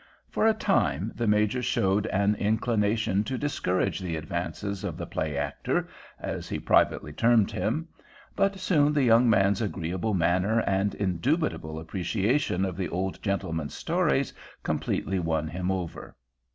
For 0.31 0.47
a 0.47 0.55
time 0.55 1.11
the 1.13 1.27
Major 1.27 1.61
showed 1.61 2.07
an 2.07 2.33
inclination 2.33 3.23
to 3.25 3.37
discourage 3.37 3.99
the 3.99 4.15
advances 4.15 4.83
of 4.83 4.97
the 4.97 5.05
"play 5.05 5.37
actor," 5.37 5.87
as 6.19 6.49
he 6.49 6.57
privately 6.59 7.13
termed 7.13 7.51
him; 7.51 7.87
but 8.35 8.57
soon 8.59 8.93
the 8.93 9.03
young 9.03 9.29
man's 9.29 9.61
agreeable 9.61 10.15
manner 10.15 10.57
and 10.61 10.95
indubitable 10.95 11.77
appreciation 11.77 12.65
of 12.65 12.77
the 12.77 12.89
old 12.89 13.21
gentleman's 13.21 13.75
stories 13.75 14.33
completely 14.63 15.19
won 15.19 15.47
him 15.49 15.69
over. 15.69 16.15